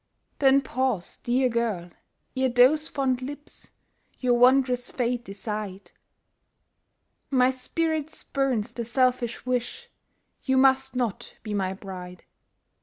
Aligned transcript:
Then 0.39 0.61
pause, 0.61 1.17
dear 1.17 1.47
girl! 1.47 1.91
ere 2.35 2.49
those 2.49 2.87
fond 2.87 3.21
lips 3.21 3.69
Your 4.19 4.33
wanderer's 4.33 4.89
fate 4.89 5.23
decide; 5.23 5.91
My 7.29 7.51
spirit 7.51 8.09
spurns 8.09 8.71
the 8.73 8.83
selfish 8.83 9.45
wish 9.45 9.89
You 10.43 10.57
must 10.57 10.95
not 10.95 11.35
be 11.43 11.53
my 11.53 11.73
bride. 11.75 12.23